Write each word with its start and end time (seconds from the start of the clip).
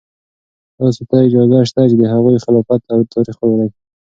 تاسو 0.77 1.01
ته 1.09 1.15
اجازه 1.27 1.59
شته 1.69 1.81
چې 1.89 1.95
د 2.01 2.03
هغوی 2.13 2.31
د 2.33 2.39
خلافت 2.45 2.79
تاریخ 3.15 3.35
ولولئ. 3.39 3.69